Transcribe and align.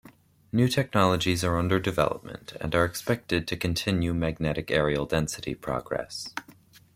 New 0.51 0.67
technologies 0.67 1.43
are 1.43 1.59
under 1.59 1.79
development 1.79 2.53
and 2.59 2.73
are 2.73 2.83
expected 2.85 3.47
to 3.47 3.55
continue 3.55 4.15
magnetic 4.15 4.69
areal 4.69 5.07
density 5.07 5.53
progress. 5.53 6.33